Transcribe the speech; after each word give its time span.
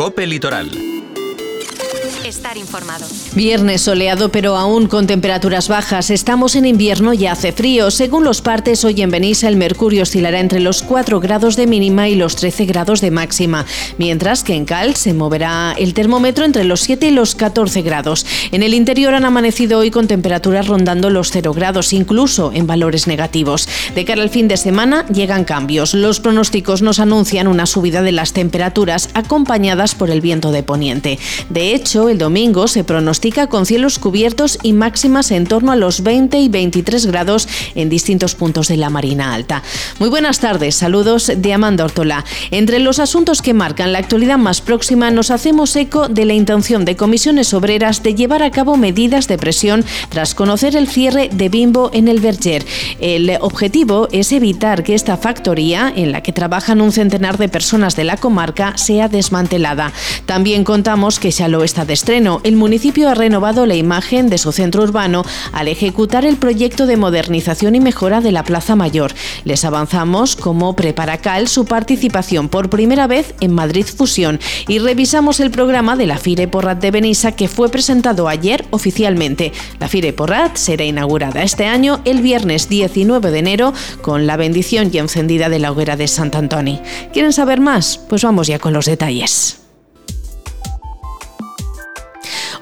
Cope 0.00 0.24
Litoral 0.24 0.99
estar 2.26 2.56
informado. 2.56 3.06
Viernes 3.34 3.82
soleado 3.82 4.30
pero 4.30 4.56
aún 4.56 4.86
con 4.86 5.06
temperaturas 5.06 5.68
bajas. 5.68 6.10
Estamos 6.10 6.56
en 6.56 6.66
invierno 6.66 7.14
y 7.14 7.26
hace 7.26 7.52
frío. 7.52 7.90
Según 7.90 8.24
los 8.24 8.42
partes, 8.42 8.84
hoy 8.84 9.00
en 9.02 9.10
Benissa 9.10 9.48
el 9.48 9.56
mercurio 9.56 10.02
oscilará 10.02 10.40
entre 10.40 10.60
los 10.60 10.82
4 10.82 11.20
grados 11.20 11.56
de 11.56 11.66
mínima 11.66 12.08
y 12.08 12.14
los 12.14 12.36
13 12.36 12.66
grados 12.66 13.00
de 13.00 13.10
máxima, 13.10 13.66
mientras 13.98 14.44
que 14.44 14.54
en 14.54 14.64
Cal 14.64 14.96
se 14.96 15.14
moverá 15.14 15.74
el 15.78 15.94
termómetro 15.94 16.44
entre 16.44 16.64
los 16.64 16.80
7 16.80 17.08
y 17.08 17.10
los 17.12 17.34
14 17.34 17.82
grados. 17.82 18.26
En 18.52 18.62
el 18.62 18.74
interior 18.74 19.14
han 19.14 19.24
amanecido 19.24 19.78
hoy 19.78 19.90
con 19.90 20.06
temperaturas 20.06 20.66
rondando 20.66 21.10
los 21.10 21.30
0 21.30 21.54
grados, 21.54 21.92
incluso 21.92 22.52
en 22.54 22.66
valores 22.66 23.06
negativos. 23.06 23.68
De 23.94 24.04
cara 24.04 24.22
al 24.22 24.30
fin 24.30 24.48
de 24.48 24.56
semana 24.56 25.06
llegan 25.08 25.44
cambios. 25.44 25.94
Los 25.94 26.20
pronósticos 26.20 26.82
nos 26.82 27.00
anuncian 27.00 27.48
una 27.48 27.66
subida 27.66 28.02
de 28.02 28.12
las 28.12 28.32
temperaturas 28.32 29.08
acompañadas 29.14 29.94
por 29.94 30.10
el 30.10 30.20
viento 30.20 30.52
de 30.52 30.62
poniente. 30.62 31.18
De 31.48 31.74
hecho, 31.74 32.09
el 32.10 32.18
domingo 32.18 32.68
se 32.68 32.84
pronostica 32.84 33.46
con 33.46 33.66
cielos 33.66 33.98
cubiertos 33.98 34.58
y 34.62 34.72
máximas 34.72 35.30
en 35.30 35.46
torno 35.46 35.72
a 35.72 35.76
los 35.76 36.02
20 36.02 36.38
y 36.38 36.48
23 36.48 37.06
grados 37.06 37.48
en 37.74 37.88
distintos 37.88 38.34
puntos 38.34 38.68
de 38.68 38.76
la 38.76 38.90
Marina 38.90 39.34
Alta. 39.34 39.62
Muy 39.98 40.08
buenas 40.08 40.40
tardes, 40.40 40.74
saludos 40.74 41.32
de 41.34 41.52
Amanda 41.52 41.84
Ortola. 41.84 42.24
Entre 42.50 42.78
los 42.78 42.98
asuntos 42.98 43.42
que 43.42 43.54
marcan 43.54 43.92
la 43.92 43.98
actualidad 43.98 44.38
más 44.38 44.60
próxima 44.60 45.10
nos 45.10 45.30
hacemos 45.30 45.74
eco 45.76 46.08
de 46.08 46.24
la 46.24 46.34
intención 46.34 46.84
de 46.84 46.96
comisiones 46.96 47.54
obreras 47.54 48.02
de 48.02 48.14
llevar 48.14 48.42
a 48.42 48.50
cabo 48.50 48.76
medidas 48.76 49.28
de 49.28 49.38
presión 49.38 49.84
tras 50.08 50.34
conocer 50.34 50.76
el 50.76 50.88
cierre 50.88 51.30
de 51.32 51.48
Bimbo 51.48 51.90
en 51.92 52.08
el 52.08 52.20
Berger. 52.20 52.64
El 52.98 53.30
objetivo 53.40 54.08
es 54.12 54.32
evitar 54.32 54.82
que 54.82 54.94
esta 54.94 55.16
factoría, 55.16 55.92
en 55.94 56.12
la 56.12 56.22
que 56.22 56.32
trabajan 56.32 56.80
un 56.80 56.92
centenar 56.92 57.38
de 57.38 57.48
personas 57.48 57.96
de 57.96 58.04
la 58.04 58.16
comarca, 58.16 58.76
sea 58.76 59.08
desmantelada. 59.08 59.92
También 60.26 60.64
contamos 60.64 61.18
que 61.18 61.30
ya 61.30 61.48
lo 61.48 61.62
está 61.64 61.84
destruyendo 62.00 62.40
el 62.44 62.56
municipio 62.56 63.10
ha 63.10 63.14
renovado 63.14 63.66
la 63.66 63.74
imagen 63.74 64.30
de 64.30 64.38
su 64.38 64.52
centro 64.52 64.82
urbano 64.82 65.22
al 65.52 65.68
ejecutar 65.68 66.24
el 66.24 66.38
proyecto 66.38 66.86
de 66.86 66.96
modernización 66.96 67.74
y 67.74 67.80
mejora 67.80 68.22
de 68.22 68.32
la 68.32 68.42
Plaza 68.42 68.74
Mayor. 68.74 69.12
Les 69.44 69.66
avanzamos 69.66 70.34
cómo 70.34 70.74
prepara 70.74 71.18
Cal 71.18 71.46
su 71.46 71.66
participación 71.66 72.48
por 72.48 72.70
primera 72.70 73.06
vez 73.06 73.34
en 73.40 73.52
Madrid 73.52 73.84
Fusión 73.84 74.40
y 74.66 74.78
revisamos 74.78 75.40
el 75.40 75.50
programa 75.50 75.94
de 75.94 76.06
la 76.06 76.16
Fire 76.16 76.50
Porrat 76.50 76.80
de 76.80 76.90
Benissa 76.90 77.32
que 77.32 77.48
fue 77.48 77.68
presentado 77.68 78.28
ayer 78.28 78.64
oficialmente. 78.70 79.52
La 79.78 79.88
Fire 79.88 80.14
Porrat 80.14 80.56
será 80.56 80.84
inaugurada 80.84 81.42
este 81.42 81.66
año 81.66 82.00
el 82.06 82.22
viernes 82.22 82.70
19 82.70 83.30
de 83.30 83.38
enero 83.38 83.74
con 84.00 84.26
la 84.26 84.38
bendición 84.38 84.90
y 84.90 84.96
encendida 84.96 85.50
de 85.50 85.58
la 85.58 85.70
hoguera 85.70 85.96
de 85.96 86.08
Sant 86.08 86.34
Antoni. 86.34 86.80
¿Quieren 87.12 87.34
saber 87.34 87.60
más? 87.60 87.98
Pues 87.98 88.22
vamos 88.22 88.46
ya 88.46 88.58
con 88.58 88.72
los 88.72 88.86
detalles. 88.86 89.59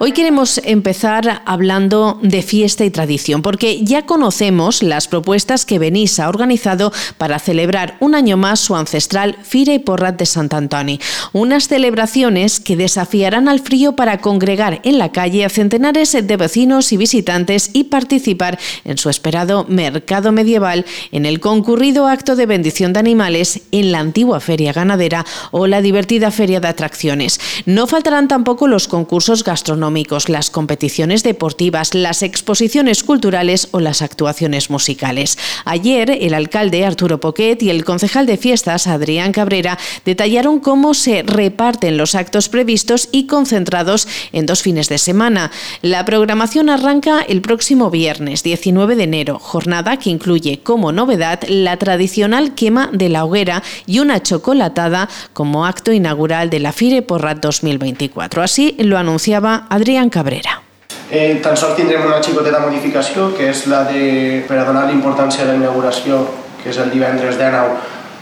Hoy 0.00 0.12
queremos 0.12 0.60
empezar 0.62 1.42
hablando 1.44 2.20
de 2.22 2.42
fiesta 2.42 2.84
y 2.84 2.90
tradición, 2.90 3.42
porque 3.42 3.84
ya 3.84 4.06
conocemos 4.06 4.84
las 4.84 5.08
propuestas 5.08 5.66
que 5.66 5.80
Benissa 5.80 6.26
ha 6.26 6.28
organizado 6.28 6.92
para 7.16 7.40
celebrar 7.40 7.96
un 7.98 8.14
año 8.14 8.36
más 8.36 8.60
su 8.60 8.76
ancestral 8.76 9.36
Fira 9.42 9.74
y 9.74 9.80
Porrat 9.80 10.16
de 10.16 10.24
Sant 10.24 10.54
Antoni. 10.54 11.00
Unas 11.32 11.66
celebraciones 11.66 12.60
que 12.60 12.76
desafiarán 12.76 13.48
al 13.48 13.58
frío 13.58 13.96
para 13.96 14.18
congregar 14.20 14.80
en 14.84 14.98
la 14.98 15.10
calle 15.10 15.44
a 15.44 15.48
centenares 15.48 16.12
de 16.12 16.36
vecinos 16.36 16.92
y 16.92 16.96
visitantes 16.96 17.70
y 17.72 17.84
participar 17.84 18.56
en 18.84 18.98
su 18.98 19.10
esperado 19.10 19.66
mercado 19.68 20.30
medieval, 20.30 20.86
en 21.10 21.26
el 21.26 21.40
concurrido 21.40 22.06
acto 22.06 22.36
de 22.36 22.46
bendición 22.46 22.92
de 22.92 23.00
animales 23.00 23.62
en 23.72 23.90
la 23.90 23.98
antigua 23.98 24.38
feria 24.38 24.72
ganadera 24.72 25.26
o 25.50 25.66
la 25.66 25.82
divertida 25.82 26.30
feria 26.30 26.60
de 26.60 26.68
atracciones. 26.68 27.40
No 27.66 27.88
faltarán 27.88 28.28
tampoco 28.28 28.68
los 28.68 28.86
concursos 28.86 29.42
gastronómicos 29.42 29.87
las 30.28 30.50
competiciones 30.50 31.22
deportivas, 31.22 31.94
las 31.94 32.22
exposiciones 32.22 33.02
culturales 33.02 33.68
o 33.72 33.80
las 33.80 34.02
actuaciones 34.02 34.70
musicales. 34.70 35.38
Ayer, 35.64 36.10
el 36.10 36.34
alcalde 36.34 36.84
Arturo 36.84 37.20
Poquet 37.20 37.62
y 37.62 37.70
el 37.70 37.84
concejal 37.84 38.26
de 38.26 38.36
fiestas 38.36 38.86
Adrián 38.86 39.32
Cabrera 39.32 39.78
detallaron 40.04 40.60
cómo 40.60 40.94
se 40.94 41.22
reparten 41.22 41.96
los 41.96 42.14
actos 42.14 42.48
previstos 42.48 43.08
y 43.12 43.26
concentrados 43.26 44.06
en 44.32 44.46
dos 44.46 44.62
fines 44.62 44.88
de 44.88 44.98
semana. 44.98 45.50
La 45.82 46.04
programación 46.04 46.70
arranca 46.70 47.22
el 47.22 47.40
próximo 47.40 47.90
viernes 47.90 48.42
19 48.42 48.94
de 48.94 49.04
enero, 49.04 49.38
jornada 49.38 49.98
que 49.98 50.10
incluye 50.10 50.60
como 50.62 50.92
novedad 50.92 51.40
la 51.48 51.76
tradicional 51.76 52.54
quema 52.54 52.90
de 52.92 53.08
la 53.08 53.24
hoguera 53.24 53.62
y 53.86 53.98
una 53.98 54.22
chocolatada 54.22 55.08
como 55.32 55.66
acto 55.66 55.92
inaugural 55.92 56.50
de 56.50 56.60
la 56.60 56.72
Fire 56.72 57.04
Porrat 57.04 57.38
2024. 57.40 58.42
Así 58.42 58.76
lo 58.78 58.98
anunciaba 58.98 59.66
Adrián 59.78 60.10
Cabrera. 60.10 60.60
Eh, 61.08 61.38
tan 61.40 61.56
sols 61.56 61.76
tindrem 61.78 62.02
una 62.02 62.18
xicoteta 62.18 62.58
modificació, 62.58 63.28
que 63.36 63.46
és 63.52 63.60
la 63.70 63.84
de, 63.86 64.42
per 64.48 64.58
a 64.58 64.64
donar 64.66 64.88
l'importància 64.88 65.44
a 65.44 65.52
la 65.52 65.54
inauguració, 65.54 66.18
que 66.58 66.72
és 66.72 66.80
el 66.82 66.90
divendres 66.90 67.38
19, 67.38 67.76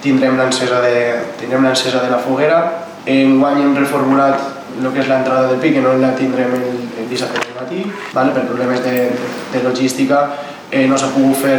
tindrem 0.05 0.37
l'encesa 0.37 0.83
de, 0.85 0.99
tindrem 1.41 1.65
l'encesa 1.65 2.05
de 2.05 2.13
la 2.13 2.21
foguera. 2.21 2.61
Enguany 3.09 3.63
hem 3.65 3.73
reformulat 3.79 4.45
el 4.77 4.91
que 4.93 5.01
és 5.01 5.09
l'entrada 5.09 5.49
del 5.49 5.63
pic, 5.63 5.79
que 5.79 5.83
no 5.87 5.97
la 5.97 6.13
tindrem 6.19 6.53
el, 6.61 6.69
el 7.01 7.09
dissabte 7.09 7.41
del 7.41 7.57
matí, 7.57 7.83
vale? 8.13 8.37
per 8.37 8.45
problemes 8.45 8.85
de, 8.85 9.09
de 9.55 9.65
logística. 9.65 10.27
Eh, 10.71 10.85
no 10.91 11.01
s'ha 11.01 11.09
pogut 11.17 11.41
fer 11.41 11.57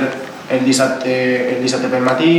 el 0.53 0.61
dissabte, 0.63 1.17
el 1.55 1.65
dissabte 1.65 1.89
pel 1.89 2.05
matí, 2.05 2.35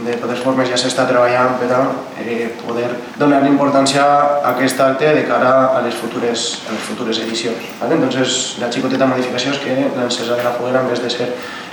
de 0.00 0.14
totes 0.16 0.40
formes 0.40 0.68
ja 0.70 0.78
s'està 0.80 1.04
treballant 1.04 1.58
per 1.60 1.68
a 1.76 1.80
eh, 2.22 2.48
poder 2.62 2.88
donar 3.20 3.42
importància 3.44 4.02
a 4.02 4.54
aquest 4.54 4.80
acte 4.80 5.12
de 5.18 5.26
cara 5.28 5.52
a 5.76 5.82
les 5.84 5.94
futures, 5.94 6.46
a 6.66 6.72
les 6.72 6.86
futures 6.86 7.20
edicions. 7.20 7.60
¿vale? 7.80 7.98
Entonces, 8.00 8.56
la 8.60 8.72
xicoteta 8.72 9.06
modificació 9.06 9.52
és 9.52 9.60
que 9.60 9.76
l'encesa 9.98 10.38
de 10.38 10.42
la 10.42 10.54
foguera, 10.56 10.80
en 10.80 10.88
vez 10.88 11.02
de 11.02 11.10
ser 11.10 11.28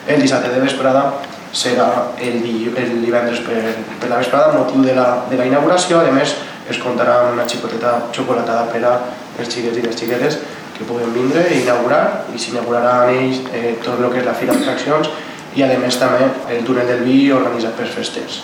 el 0.07 0.21
dissabte 0.21 0.51
de 0.51 0.59
vesprada, 0.59 1.13
serà 1.53 2.11
el, 2.19 2.43
el 2.77 2.91
divendres 3.01 3.39
per, 3.47 3.63
per 4.01 4.09
la 4.11 4.19
vesprada, 4.19 4.51
motiu 4.53 4.83
de 4.83 4.93
la, 4.93 5.23
de 5.31 5.39
la 5.39 5.47
inauguració. 5.47 6.03
A 6.03 6.11
més, 6.13 6.35
es 6.69 6.77
comptarà 6.83 7.21
amb 7.23 7.39
una 7.39 7.47
xicoteta 7.47 7.95
xocolatada 8.13 8.67
per 8.69 8.83
a 8.83 8.97
els 9.39 9.47
xiquets 9.47 9.79
i 9.79 9.87
les 9.87 9.95
xiquetes 9.95 10.37
que 10.75 10.85
puguen 10.87 11.15
vindre 11.15 11.47
i 11.55 11.63
inaugurar, 11.63 12.03
i 12.35 12.39
s'inaugurarà 12.39 13.09
ells 13.15 13.41
eh, 13.55 13.77
tot 13.83 13.97
el 13.99 14.11
que 14.11 14.21
és 14.21 14.27
la 14.27 14.35
fira 14.37 14.53
d'atraccions 14.53 15.09
y 15.55 15.61
además 15.61 15.97
también 15.99 16.31
el 16.49 16.63
túnel 16.63 16.87
del 16.87 17.03
Vi 17.03 17.31
organiza 17.31 17.71
per 17.71 17.87
festes. 17.87 18.41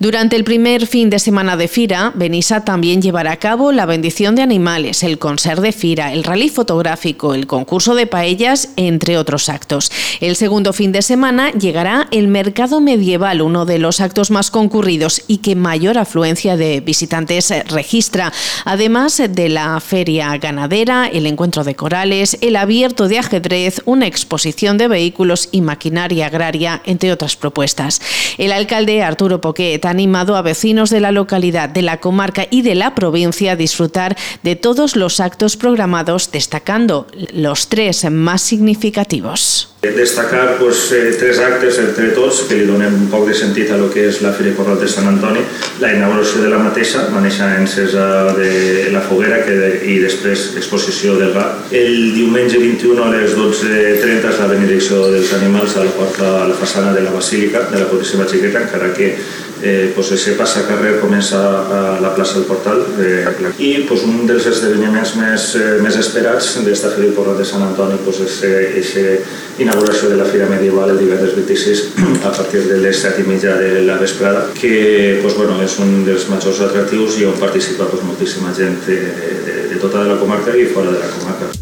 Durante 0.00 0.36
el 0.36 0.44
primer 0.44 0.86
fin 0.86 1.10
de 1.10 1.18
semana 1.18 1.56
de 1.56 1.66
Fira, 1.66 2.12
Benissa 2.14 2.64
también 2.64 3.02
llevará 3.02 3.32
a 3.32 3.36
cabo 3.38 3.72
la 3.72 3.84
bendición 3.84 4.36
de 4.36 4.42
animales, 4.42 5.02
el 5.02 5.18
concert 5.18 5.60
de 5.60 5.72
Fira, 5.72 6.12
el 6.12 6.22
rally 6.22 6.48
fotográfico, 6.48 7.34
el 7.34 7.48
concurso 7.48 7.96
de 7.96 8.06
paellas, 8.06 8.70
entre 8.76 9.18
otros 9.18 9.48
actos. 9.48 9.90
El 10.20 10.36
segundo 10.36 10.72
fin 10.72 10.92
de 10.92 11.02
semana 11.02 11.50
llegará 11.50 12.06
el 12.12 12.28
mercado 12.28 12.80
medieval, 12.80 13.42
uno 13.42 13.66
de 13.66 13.80
los 13.80 14.00
actos 14.00 14.30
más 14.30 14.52
concurridos 14.52 15.22
y 15.26 15.38
que 15.38 15.56
mayor 15.56 15.98
afluencia 15.98 16.56
de 16.56 16.80
visitantes 16.80 17.52
registra, 17.68 18.32
además 18.64 19.20
de 19.28 19.48
la 19.48 19.80
feria 19.80 20.36
ganadera, 20.38 21.08
el 21.08 21.26
encuentro 21.26 21.64
de 21.64 21.74
corales, 21.74 22.38
el 22.40 22.54
abierto 22.54 23.08
de 23.08 23.18
ajedrez, 23.18 23.82
una 23.84 24.06
exposición 24.06 24.78
de 24.78 24.86
vehículos 24.86 25.48
y 25.50 25.60
maquinaria 25.60 26.26
agraria, 26.26 26.47
entre 26.84 27.12
otras 27.12 27.36
propuestas. 27.36 28.00
El 28.38 28.52
alcalde 28.52 29.02
Arturo 29.02 29.40
Poquet 29.40 29.84
animado 29.84 30.36
a 30.36 30.42
vecinos 30.42 30.90
de 30.90 31.00
la 31.00 31.12
localidad, 31.12 31.68
de 31.68 31.82
la 31.82 31.98
comarca 31.98 32.46
y 32.50 32.62
de 32.62 32.74
la 32.74 32.94
provincia 32.94 33.52
a 33.52 33.56
disfrutar 33.56 34.16
de 34.42 34.56
todos 34.56 34.96
los 34.96 35.20
actos 35.20 35.56
programados, 35.56 36.30
destacando 36.30 37.06
los 37.32 37.68
tres 37.68 38.10
más 38.10 38.42
significativos. 38.42 39.74
Destacar 39.80 40.58
pues, 40.58 40.90
eh, 40.90 41.14
tres 41.16 41.38
actes 41.38 41.78
entre 41.78 42.08
tots 42.10 42.40
que 42.48 42.56
li 42.58 42.64
donen 42.66 42.96
un 42.98 43.04
poc 43.12 43.28
de 43.28 43.34
sentit 43.38 43.70
a 43.70 43.76
lo 43.78 43.86
que 43.92 44.08
és 44.08 44.18
la 44.24 44.32
Fira 44.34 44.50
Corral 44.56 44.80
de 44.80 44.88
Sant 44.90 45.06
Antoni. 45.06 45.44
La 45.78 45.92
inauguració 45.94 46.42
de 46.42 46.50
la 46.50 46.58
mateixa, 46.58 47.04
va 47.14 47.22
néixer 47.22 47.46
encesa 47.60 48.34
de 48.34 48.90
la 48.90 49.04
foguera 49.06 49.38
que 49.46 49.54
de, 49.54 49.68
i 49.86 50.00
després 50.02 50.48
exposició 50.58 51.14
del 51.20 51.30
gat. 51.30 51.70
El 51.70 52.10
diumenge 52.16 52.58
21 52.58 53.04
a 53.06 53.12
les 53.14 53.38
12.30 53.38 54.32
és 54.32 54.40
la 54.42 54.50
benedicció 54.50 55.04
dels 55.12 55.30
animals 55.38 55.76
a 55.78 55.86
la 55.86 55.94
porta 55.94 56.32
a 56.40 56.48
la 56.50 56.58
façana 56.58 56.90
de 56.96 57.06
la 57.06 57.14
Basílica 57.14 57.68
de 57.70 57.78
la 57.78 57.86
Puríssima 57.86 58.26
Xiqueta, 58.26 58.66
encara 58.66 58.90
que 58.98 59.14
eh, 59.62 59.92
pues 59.94 60.10
ese 60.12 60.32
passacarrer 60.32 61.00
comença 61.00 61.38
a 61.38 62.00
la 62.00 62.14
plaça 62.14 62.34
del 62.34 62.46
Portal 62.46 62.84
eh, 62.98 63.26
i 63.58 63.86
pues, 63.88 64.02
un 64.06 64.26
dels 64.26 64.46
esdeveniments 64.46 65.16
més, 65.18 65.48
eh, 65.58 65.78
més 65.82 65.98
esperats 65.98 66.52
d'esta 66.62 66.92
Fira 66.94 67.10
Porra 67.14 67.34
de 67.38 67.46
Sant 67.46 67.62
Antoni 67.66 67.98
pues, 68.04 68.20
és 68.26 68.38
aquesta 68.42 69.67
inauguració 69.68 70.08
de 70.08 70.16
la 70.16 70.24
Fira 70.24 70.48
Medieval 70.48 70.94
el 70.94 70.98
divendres 70.98 71.36
26 71.36 71.82
a 72.28 72.32
partir 72.32 72.64
de 72.70 72.80
les 72.80 73.02
7 73.04 73.20
i 73.20 73.28
mitja 73.28 73.56
de 73.60 73.82
la 73.84 73.98
vesprada 74.00 74.48
que 74.54 75.20
pues, 75.22 75.36
bueno, 75.36 75.60
és 75.64 75.76
un 75.84 76.04
dels 76.08 76.28
majors 76.32 76.64
atractius 76.70 77.20
i 77.20 77.28
on 77.28 77.38
participa 77.40 77.90
pues, 77.92 78.04
moltíssima 78.08 78.54
gent 78.56 78.80
de, 78.88 79.00
de, 79.44 79.62
de 79.74 79.80
tota 79.84 80.08
la 80.08 80.20
comarca 80.20 80.56
i 80.56 80.68
fora 80.72 80.92
de 80.94 81.00
la 81.04 81.16
comarca. 81.18 81.57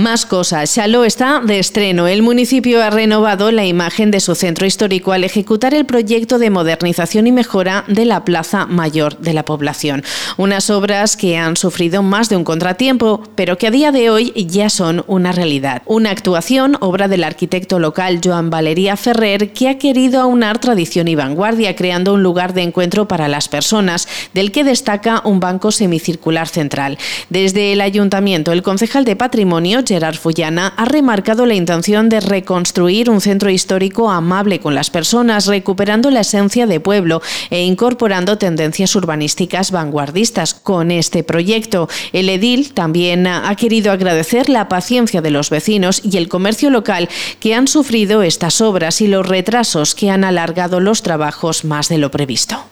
Más 0.00 0.24
cosas. 0.24 0.72
Chaló 0.72 1.04
está 1.04 1.42
de 1.44 1.58
estreno. 1.58 2.08
El 2.08 2.22
municipio 2.22 2.82
ha 2.82 2.88
renovado 2.88 3.52
la 3.52 3.66
imagen 3.66 4.10
de 4.10 4.20
su 4.20 4.34
centro 4.34 4.64
histórico 4.64 5.12
al 5.12 5.24
ejecutar 5.24 5.74
el 5.74 5.84
proyecto 5.84 6.38
de 6.38 6.48
modernización 6.48 7.26
y 7.26 7.32
mejora 7.32 7.84
de 7.86 8.06
la 8.06 8.24
Plaza 8.24 8.64
Mayor 8.64 9.18
de 9.18 9.34
la 9.34 9.44
población. 9.44 10.02
Unas 10.38 10.70
obras 10.70 11.18
que 11.18 11.36
han 11.36 11.58
sufrido 11.58 12.02
más 12.02 12.30
de 12.30 12.38
un 12.38 12.44
contratiempo, 12.44 13.22
pero 13.34 13.58
que 13.58 13.66
a 13.66 13.70
día 13.70 13.92
de 13.92 14.08
hoy 14.08 14.32
ya 14.48 14.70
son 14.70 15.04
una 15.06 15.32
realidad. 15.32 15.82
Una 15.84 16.12
actuación, 16.12 16.78
obra 16.80 17.06
del 17.06 17.22
arquitecto 17.22 17.78
local 17.78 18.20
Joan 18.24 18.48
Valeria 18.48 18.96
Ferrer, 18.96 19.52
que 19.52 19.68
ha 19.68 19.76
querido 19.76 20.22
aunar 20.22 20.60
tradición 20.60 21.08
y 21.08 21.14
vanguardia, 21.14 21.76
creando 21.76 22.14
un 22.14 22.22
lugar 22.22 22.54
de 22.54 22.62
encuentro 22.62 23.06
para 23.06 23.28
las 23.28 23.50
personas, 23.50 24.08
del 24.32 24.50
que 24.50 24.64
destaca 24.64 25.20
un 25.26 25.40
banco 25.40 25.70
semicircular 25.70 26.48
central. 26.48 26.96
Desde 27.28 27.74
el 27.74 27.82
ayuntamiento, 27.82 28.52
el 28.52 28.62
concejal 28.62 29.04
de 29.04 29.16
Patrimonio 29.16 29.84
Gerard 29.90 30.18
Fullana, 30.18 30.72
ha 30.76 30.84
remarcado 30.84 31.46
la 31.46 31.54
intención 31.54 32.08
de 32.08 32.20
reconstruir 32.20 33.10
un 33.10 33.20
centro 33.20 33.50
histórico 33.50 34.08
amable 34.08 34.60
con 34.60 34.76
las 34.76 34.88
personas, 34.88 35.46
recuperando 35.46 36.12
la 36.12 36.20
esencia 36.20 36.68
de 36.68 36.78
pueblo 36.78 37.20
e 37.50 37.64
incorporando 37.64 38.38
tendencias 38.38 38.94
urbanísticas 38.94 39.72
vanguardistas 39.72 40.54
con 40.54 40.92
este 40.92 41.24
proyecto. 41.24 41.88
El 42.12 42.28
edil 42.28 42.72
también 42.72 43.26
ha 43.26 43.52
querido 43.56 43.90
agradecer 43.90 44.48
la 44.48 44.68
paciencia 44.68 45.22
de 45.22 45.32
los 45.32 45.50
vecinos 45.50 46.02
y 46.04 46.18
el 46.18 46.28
comercio 46.28 46.70
local 46.70 47.08
que 47.40 47.56
han 47.56 47.66
sufrido 47.66 48.22
estas 48.22 48.60
obras 48.60 49.00
y 49.00 49.08
los 49.08 49.26
retrasos 49.26 49.96
que 49.96 50.08
han 50.08 50.22
alargado 50.22 50.78
los 50.78 51.02
trabajos 51.02 51.64
más 51.64 51.88
de 51.88 51.98
lo 51.98 52.12
previsto. 52.12 52.64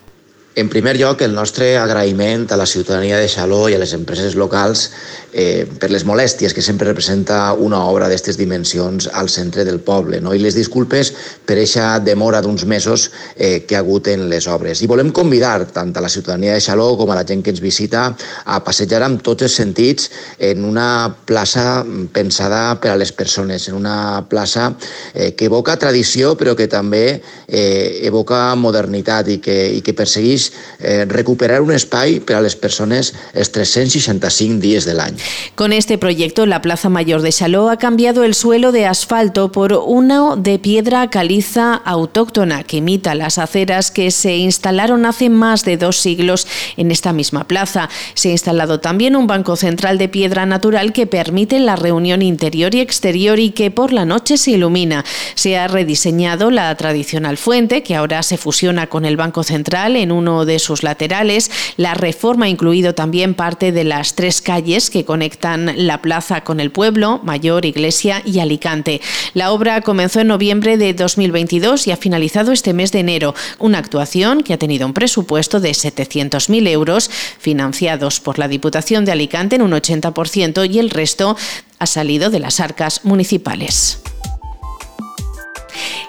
En 0.59 0.67
primer 0.69 0.97
lloc, 0.99 1.21
el 1.23 1.37
nostre 1.37 1.77
agraïment 1.79 2.49
a 2.51 2.57
la 2.59 2.65
ciutadania 2.67 3.21
de 3.23 3.29
Xaló 3.31 3.69
i 3.71 3.77
a 3.77 3.79
les 3.79 3.93
empreses 3.95 4.35
locals 4.35 4.89
eh, 5.31 5.69
per 5.79 5.87
les 5.93 6.03
molèsties 6.03 6.51
que 6.51 6.65
sempre 6.67 6.89
representa 6.89 7.53
una 7.55 7.79
obra 7.87 8.09
d'aquestes 8.09 8.35
dimensions 8.41 9.07
al 9.21 9.29
centre 9.31 9.63
del 9.69 9.79
poble 9.87 10.19
no? 10.19 10.33
i 10.35 10.41
les 10.43 10.57
disculpes 10.59 11.13
per 11.47 11.55
aquesta 11.61 12.01
demora 12.03 12.41
d'uns 12.43 12.65
mesos 12.67 13.05
eh, 13.37 13.61
que 13.69 13.77
ha 13.77 13.85
hagut 13.85 14.11
en 14.11 14.25
les 14.33 14.49
obres. 14.51 14.83
I 14.83 14.89
volem 14.91 15.13
convidar 15.15 15.69
tant 15.71 15.93
a 15.95 16.03
la 16.03 16.11
ciutadania 16.11 16.57
de 16.57 16.65
Xaló 16.65 16.89
com 16.99 17.13
a 17.15 17.21
la 17.21 17.27
gent 17.29 17.45
que 17.47 17.55
ens 17.55 17.63
visita 17.63 18.09
a 18.45 18.59
passejar 18.67 19.05
amb 19.07 19.23
tots 19.23 19.47
els 19.47 19.55
sentits 19.61 20.11
en 20.43 20.67
una 20.67 20.89
plaça 21.29 21.85
pensada 22.11 22.81
per 22.83 22.97
a 22.97 22.99
les 22.99 23.15
persones, 23.15 23.69
en 23.71 23.79
una 23.79 24.27
plaça 24.27 24.73
eh, 25.15 25.37
que 25.39 25.47
evoca 25.47 25.79
tradició 25.79 26.35
però 26.35 26.57
que 26.59 26.67
també 26.67 27.05
eh, 27.47 28.03
evoca 28.11 28.43
modernitat 28.59 29.31
i 29.31 29.39
que, 29.39 29.61
i 29.79 29.87
que 29.87 29.95
persegueix 29.95 30.48
eh, 30.79 31.05
recuperar 31.09 31.61
un 31.61 31.73
espai 31.73 32.21
per 32.21 32.37
a 32.39 32.43
les 32.45 32.57
persones 32.57 33.15
els 33.35 33.51
365 33.53 34.61
días 34.61 34.85
del 34.85 35.01
año. 35.01 35.17
Con 35.55 35.73
este 35.73 35.99
proyecto, 35.99 36.47
la 36.47 36.63
Plaza 36.63 36.89
Mayor 36.89 37.23
de 37.23 37.33
Chaló 37.33 37.71
ha 37.71 37.79
cambiado 37.79 38.25
el 38.25 38.35
suelo 38.35 38.73
de 38.73 38.87
asfalto 38.87 39.53
por 39.53 39.73
uno 39.73 40.37
de 40.37 40.59
piedra 40.59 41.11
caliza 41.11 41.75
autóctona 41.75 42.65
que 42.65 42.79
imita 42.79 43.15
las 43.15 43.39
aceras 43.39 43.91
que 43.91 44.11
se 44.11 44.37
instalaron 44.37 45.07
hace 45.07 45.29
más 45.31 45.65
de 45.65 45.77
dos 45.77 45.97
siglos 45.97 46.47
en 46.77 46.91
esta 46.91 47.13
misma 47.13 47.45
plaza. 47.45 47.89
Se 48.15 48.29
ha 48.29 48.33
instalado 48.33 48.81
también 48.81 49.17
un 49.17 49.27
banco 49.27 49.57
central 49.57 49.99
de 49.99 50.09
piedra 50.09 50.47
natural 50.47 50.93
que 50.93 51.07
permite 51.07 51.59
la 51.59 51.77
reunión 51.77 52.23
interior 52.23 52.75
y 52.75 52.81
exterior 52.81 53.39
y 53.39 53.51
que 53.51 53.71
por 53.71 53.93
la 53.93 54.05
noche 54.05 54.37
se 54.37 54.53
ilumina. 54.53 55.05
Se 55.35 55.57
ha 55.59 55.69
rediseñado 55.69 56.51
la 56.51 56.75
tradicional 56.77 57.37
fuente 57.37 57.83
que 57.83 57.97
ahora 57.97 58.23
se 58.23 58.37
fusiona 58.37 58.87
con 58.87 59.05
el 59.05 59.17
banco 59.17 59.43
central 59.43 59.97
en 59.97 60.13
uno 60.29 60.45
de 60.45 60.59
sus 60.59 60.83
laterales. 60.83 61.51
La 61.77 61.95
reforma 61.95 62.47
ha 62.47 62.49
incluido 62.49 62.95
también 62.95 63.35
parte 63.35 63.73
de 63.73 63.85
las 63.85 64.15
tres 64.15 64.41
calles 64.41 64.91
que 64.91 65.05
conectan 65.05 65.87
la 65.87 66.03
plaza 66.03 66.43
con 66.43 66.61
el 66.61 66.71
pueblo, 66.71 67.21
Mayor, 67.25 67.65
Iglesia 67.65 68.23
y 68.25 68.39
Alicante. 68.41 69.01
La 69.35 69.53
obra 69.53 69.81
comenzó 69.81 70.21
en 70.21 70.29
noviembre 70.29 70.77
de 70.77 70.95
2022 70.95 71.87
y 71.87 71.93
ha 71.93 71.97
finalizado 71.97 72.53
este 72.53 72.73
mes 72.73 72.93
de 72.93 73.01
enero. 73.01 73.35
Una 73.59 73.79
actuación 73.79 74.43
que 74.43 74.55
ha 74.55 74.59
tenido 74.59 74.87
un 74.87 74.95
presupuesto 74.95 75.61
de 75.61 75.71
700.000 75.71 76.69
euros, 76.69 77.11
financiados 77.39 78.21
por 78.21 78.39
la 78.39 78.49
Diputación 78.49 79.05
de 79.05 79.13
Alicante 79.13 79.57
en 79.57 79.63
un 79.63 79.73
80% 79.73 80.71
y 80.71 80.79
el 80.79 80.91
resto 80.91 81.37
ha 81.79 81.87
salido 81.87 82.31
de 82.31 82.41
las 82.41 82.61
arcas 82.61 83.05
municipales. 83.05 84.01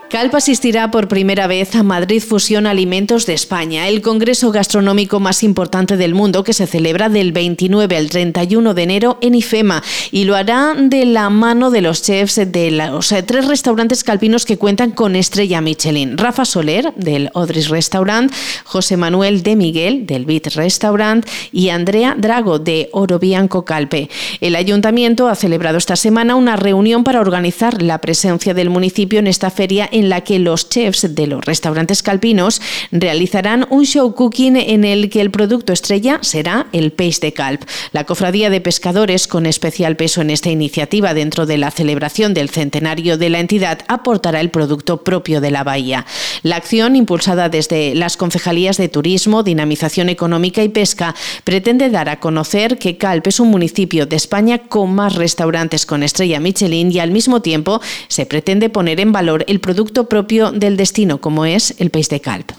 Calp 0.10 0.34
asistirá 0.34 0.90
por 0.90 1.08
primera 1.08 1.46
vez 1.46 1.76
a 1.76 1.84
Madrid 1.84 2.24
Fusión 2.24 2.66
Alimentos 2.66 3.28
de 3.28 3.36
España, 3.36 3.88
el 3.88 4.02
congreso 4.02 4.52
gastronómico 4.52 5.20
más 5.20 5.44
importante 5.44 5.98
del 5.98 6.16
mundo 6.16 6.44
que 6.44 6.54
se 6.54 6.66
celebra 6.66 7.10
del 7.10 7.32
29 7.32 7.96
al 7.96 8.10
31 8.10 8.74
de 8.74 8.82
enero 8.82 9.20
en 9.22 9.36
IFEMA 9.36 9.84
y 10.12 10.24
lo 10.24 10.36
hará 10.36 10.74
de 10.76 11.06
la 11.06 11.30
mano 11.30 11.70
de 11.70 11.82
los 11.82 12.02
chefs 12.02 12.38
de 12.38 12.72
los 12.72 13.14
tres 13.28 13.48
restaurantes 13.48 14.04
calpinos 14.04 14.46
que 14.46 14.58
cuentan 14.58 14.92
con 14.92 15.16
estrella 15.16 15.62
Michelin. 15.62 16.18
Rafa 16.18 16.44
Soler 16.44 16.92
del 16.96 17.30
Odris 17.34 17.70
Restaurant, 17.70 18.34
José 18.64 18.98
Manuel 18.98 19.44
de 19.44 19.56
Miguel 19.56 20.08
del 20.08 20.26
Bit 20.26 20.56
Restaurant 20.56 21.24
y 21.52 21.70
Andrea 21.70 22.16
Drago 22.18 22.58
de 22.58 22.90
Oro 22.94 23.20
Bianco 23.20 23.64
Calpe. 23.64 24.10
El 24.42 24.56
ayuntamiento 24.56 25.28
ha 25.28 25.36
celebrado 25.36 25.78
esta 25.78 25.96
semana 25.96 26.34
una 26.34 26.56
reunión 26.56 27.04
para 27.04 27.22
organizar 27.22 27.84
la 27.84 28.02
presencia 28.02 28.56
del 28.56 28.72
municipio 28.72 29.20
en 29.20 29.28
esta 29.28 29.52
feria 29.52 29.88
la 30.08 30.22
que 30.22 30.40
los 30.40 30.70
chefs 30.70 31.14
de 31.14 31.28
los 31.28 31.44
restaurantes 31.44 32.04
calpinos 32.04 32.62
realizarán 32.92 33.68
un 33.70 33.84
show 33.84 34.14
cooking 34.14 34.56
en 34.56 34.86
el 34.86 35.10
que 35.10 35.20
el 35.20 35.32
producto 35.32 35.74
estrella 35.74 36.20
será 36.22 36.68
el 36.72 36.92
peix 36.92 37.20
de 37.20 37.34
calp. 37.34 37.64
La 37.92 38.06
cofradía 38.06 38.50
de 38.50 38.62
pescadores, 38.62 39.28
con 39.28 39.46
especial 39.46 39.96
peso 39.96 40.22
en 40.22 40.30
esta 40.30 40.50
iniciativa 40.50 41.14
dentro 41.14 41.46
de 41.46 41.58
la 41.58 41.72
celebración 41.72 42.34
del 42.34 42.50
centenario 42.50 43.18
de 43.18 43.30
la 43.30 43.40
entidad, 43.40 43.80
aportará 43.88 44.40
el 44.40 44.52
producto 44.52 45.04
propio 45.04 45.42
de 45.42 45.52
la 45.52 45.64
bahía. 45.64 46.06
La 46.44 46.56
acción, 46.56 46.96
impulsada 46.96 47.50
desde 47.50 47.96
las 47.96 48.16
concejalías 48.16 48.78
de 48.78 48.90
Turismo, 48.90 49.44
Dinamización 49.44 50.10
Económica 50.10 50.64
y 50.64 50.70
Pesca, 50.70 51.16
pretende 51.44 51.90
dar 51.90 52.10
a 52.10 52.20
conocer 52.20 52.78
que 52.78 52.98
Calp 52.98 53.28
es 53.28 53.40
un 53.40 53.50
municipio 53.50 54.06
de 54.06 54.16
España 54.16 54.60
con 54.60 54.94
más 54.94 55.16
restaurantes 55.16 55.86
con 55.86 56.04
estrella 56.04 56.40
Michelin 56.40 56.92
y 56.92 57.00
al 57.00 57.12
mismo 57.12 57.42
tiempo 57.42 57.82
se 58.08 58.26
pretende 58.26 58.70
poner 58.70 59.00
en 59.00 59.12
valor 59.12 59.44
el 59.48 59.60
producto 59.60 59.89
propio 60.08 60.52
del 60.52 60.78
destino, 60.78 61.20
como 61.20 61.46
es 61.46 61.76
el 61.80 61.90
peix 61.90 62.10
de 62.10 62.20
calp. 62.20 62.52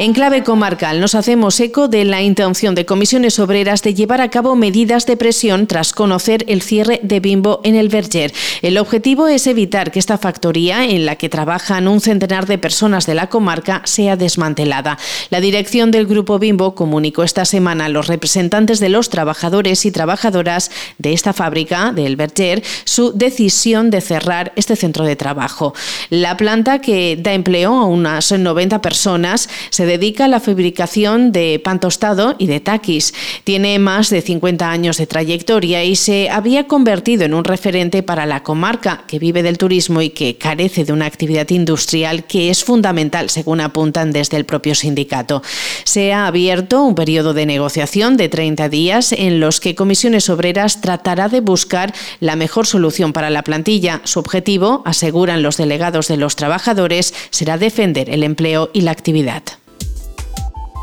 En 0.00 0.14
clave 0.14 0.42
comarcal 0.44 0.98
nos 0.98 1.14
hacemos 1.14 1.60
eco 1.60 1.86
de 1.86 2.06
la 2.06 2.22
intención 2.22 2.74
de 2.74 2.86
comisiones 2.86 3.38
obreras 3.38 3.82
de 3.82 3.92
llevar 3.92 4.22
a 4.22 4.30
cabo 4.30 4.56
medidas 4.56 5.04
de 5.04 5.18
presión 5.18 5.66
tras 5.66 5.92
conocer 5.92 6.42
el 6.48 6.62
cierre 6.62 7.00
de 7.02 7.20
Bimbo 7.20 7.60
en 7.64 7.74
el 7.74 7.90
Berger. 7.90 8.32
El 8.62 8.78
objetivo 8.78 9.28
es 9.28 9.46
evitar 9.46 9.90
que 9.90 9.98
esta 9.98 10.16
factoría, 10.16 10.86
en 10.86 11.04
la 11.04 11.16
que 11.16 11.28
trabajan 11.28 11.86
un 11.86 12.00
centenar 12.00 12.46
de 12.46 12.56
personas 12.56 13.04
de 13.04 13.14
la 13.14 13.28
comarca, 13.28 13.82
sea 13.84 14.16
desmantelada. 14.16 14.96
La 15.28 15.42
dirección 15.42 15.90
del 15.90 16.06
Grupo 16.06 16.38
Bimbo 16.38 16.74
comunicó 16.74 17.22
esta 17.22 17.44
semana 17.44 17.84
a 17.84 17.90
los 17.90 18.06
representantes 18.06 18.80
de 18.80 18.88
los 18.88 19.10
trabajadores 19.10 19.84
y 19.84 19.90
trabajadoras 19.90 20.70
de 20.96 21.12
esta 21.12 21.34
fábrica, 21.34 21.92
del 21.92 22.16
Berger, 22.16 22.62
su 22.84 23.12
decisión 23.12 23.90
de 23.90 24.00
cerrar 24.00 24.52
este 24.56 24.76
centro 24.76 25.04
de 25.04 25.16
trabajo. 25.16 25.74
La 26.08 26.38
planta, 26.38 26.80
que 26.80 27.18
da 27.20 27.34
empleo 27.34 27.74
a 27.74 27.84
unas 27.84 28.32
90 28.32 28.80
personas, 28.80 29.50
se 29.68 29.89
dedica 29.90 30.26
a 30.26 30.28
la 30.28 30.38
fabricación 30.38 31.32
de 31.32 31.60
pan 31.62 31.80
tostado 31.80 32.36
y 32.38 32.46
de 32.46 32.60
taquis. 32.60 33.12
Tiene 33.42 33.78
más 33.80 34.08
de 34.08 34.22
50 34.22 34.70
años 34.70 34.98
de 34.98 35.08
trayectoria 35.08 35.82
y 35.82 35.96
se 35.96 36.30
había 36.30 36.68
convertido 36.68 37.24
en 37.24 37.34
un 37.34 37.42
referente 37.42 38.04
para 38.04 38.24
la 38.24 38.44
comarca 38.44 39.02
que 39.08 39.18
vive 39.18 39.42
del 39.42 39.58
turismo 39.58 40.00
y 40.00 40.10
que 40.10 40.36
carece 40.36 40.84
de 40.84 40.92
una 40.92 41.06
actividad 41.06 41.50
industrial 41.50 42.24
que 42.24 42.50
es 42.50 42.62
fundamental, 42.62 43.30
según 43.30 43.60
apuntan 43.60 44.12
desde 44.12 44.36
el 44.36 44.44
propio 44.44 44.76
sindicato. 44.76 45.42
Se 45.82 46.12
ha 46.12 46.28
abierto 46.28 46.84
un 46.84 46.94
periodo 46.94 47.34
de 47.34 47.46
negociación 47.46 48.16
de 48.16 48.28
30 48.28 48.68
días 48.68 49.12
en 49.12 49.40
los 49.40 49.58
que 49.58 49.74
Comisiones 49.74 50.30
Obreras 50.30 50.80
tratará 50.80 51.28
de 51.28 51.40
buscar 51.40 51.92
la 52.20 52.36
mejor 52.36 52.66
solución 52.66 53.12
para 53.12 53.30
la 53.30 53.42
plantilla. 53.42 54.02
Su 54.04 54.20
objetivo, 54.20 54.82
aseguran 54.84 55.42
los 55.42 55.56
delegados 55.56 56.06
de 56.06 56.16
los 56.16 56.36
trabajadores, 56.36 57.12
será 57.30 57.58
defender 57.58 58.08
el 58.08 58.22
empleo 58.22 58.70
y 58.72 58.82
la 58.82 58.92
actividad. 58.92 59.42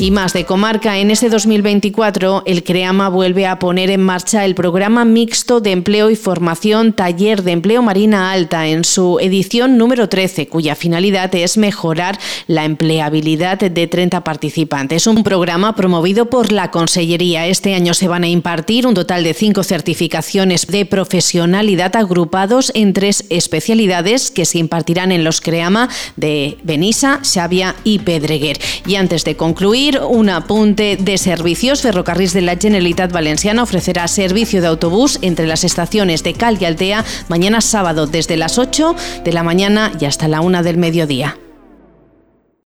Y 0.00 0.12
más 0.12 0.32
de 0.32 0.44
comarca, 0.44 0.98
en 0.98 1.10
este 1.10 1.28
2024 1.28 2.44
el 2.46 2.62
CREAMA 2.62 3.08
vuelve 3.08 3.48
a 3.48 3.58
poner 3.58 3.90
en 3.90 4.00
marcha 4.00 4.44
el 4.44 4.54
programa 4.54 5.04
mixto 5.04 5.58
de 5.60 5.72
empleo 5.72 6.08
y 6.08 6.14
formación 6.14 6.92
Taller 6.92 7.42
de 7.42 7.50
Empleo 7.50 7.82
Marina 7.82 8.30
Alta 8.30 8.68
en 8.68 8.84
su 8.84 9.18
edición 9.18 9.76
número 9.76 10.08
13, 10.08 10.46
cuya 10.46 10.76
finalidad 10.76 11.34
es 11.34 11.58
mejorar 11.58 12.16
la 12.46 12.64
empleabilidad 12.64 13.58
de 13.58 13.86
30 13.88 14.22
participantes. 14.22 15.08
Un 15.08 15.24
programa 15.24 15.74
promovido 15.74 16.26
por 16.26 16.52
la 16.52 16.70
Consellería. 16.70 17.48
Este 17.48 17.74
año 17.74 17.92
se 17.92 18.06
van 18.06 18.22
a 18.22 18.28
impartir 18.28 18.86
un 18.86 18.94
total 18.94 19.24
de 19.24 19.34
cinco 19.34 19.64
certificaciones 19.64 20.68
de 20.68 20.86
profesionalidad 20.86 21.96
agrupados 21.96 22.70
en 22.76 22.92
tres 22.92 23.24
especialidades 23.30 24.30
que 24.30 24.44
se 24.44 24.58
impartirán 24.58 25.10
en 25.10 25.24
los 25.24 25.40
CREAMA 25.40 25.88
de 26.14 26.56
Benissa, 26.62 27.18
Xavia 27.24 27.74
y 27.82 27.98
Pedreguer. 27.98 28.60
Y 28.86 28.94
antes 28.94 29.24
de 29.24 29.36
concluir, 29.36 29.87
un 29.96 30.28
apunte 30.28 30.98
de 31.00 31.16
servicios. 31.16 31.80
Ferrocarrils 31.80 32.34
de 32.34 32.42
la 32.42 32.56
Generalitat 32.56 33.10
Valenciana 33.10 33.62
ofrecerá 33.62 34.06
servicio 34.08 34.60
de 34.60 34.66
autobús 34.66 35.18
entre 35.22 35.46
las 35.46 35.64
estaciones 35.64 36.22
de 36.22 36.34
Cal 36.34 36.58
y 36.60 36.66
Altea 36.66 37.04
mañana 37.28 37.60
sábado 37.60 38.06
desde 38.06 38.36
las 38.36 38.58
8 38.58 38.94
de 39.24 39.32
la 39.32 39.42
mañana 39.42 39.92
y 39.98 40.04
hasta 40.04 40.28
la 40.28 40.40
1 40.40 40.62
del 40.62 40.76
mediodía. 40.76 41.36